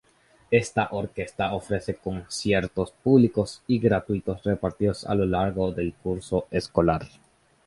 [0.49, 7.03] Esta orquesta ofrece conciertos públicos y gratuitos repartidos a lo largo del curso escolar.